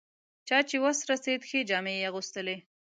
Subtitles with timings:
[0.47, 2.57] چا چې وس رسېد ښې جامې یې اغوستلې.